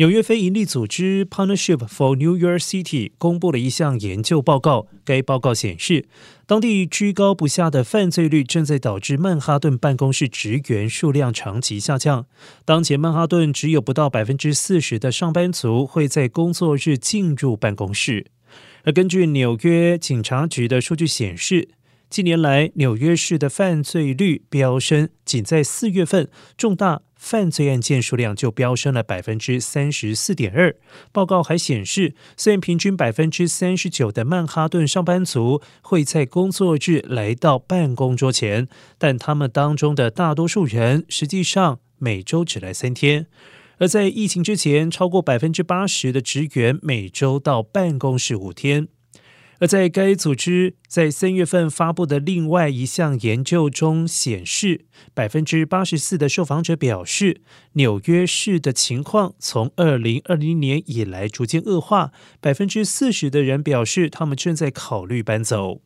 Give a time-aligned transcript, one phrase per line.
[0.00, 4.86] 纽约非营利组织 Partnership for New York City 公布了一项研究报告。
[5.04, 6.06] 该报告显示，
[6.46, 12.24] 当地居高不下的犯罪率正在导致曼哈顿办公室职员数量长期下降。
[12.64, 18.28] 当前曼哈顿只有不到百分之四十的上班族会在工作日进入办公室。
[18.84, 21.68] 而根据纽约警察局的数据显示，
[22.10, 26.28] 近年来纽约市的犯罪率飙升，仅在四月份，
[26.58, 27.02] 重大。
[27.14, 30.74] 犯罪案件数量就飙升了百分之三十四点二。
[31.12, 43.26] 报告还显示，虽然平均百分之三十九的曼哈顿上班族会在工作日来到办公桌前，但他们当中的大多数人实际上每周只来三天。
[43.76, 48.88] 而在疫情之前，超过百分之八十的职员每周到办公室五天。
[49.60, 57.42] 而在该组织在三月份发布的另外一项研究中显示，百分之八十四的受访者表示，
[57.74, 62.10] 纽约市的情况从二零二零年以来逐渐恶化。
[62.40, 65.82] 百分之四十的人表示，他们正在考虑搬走。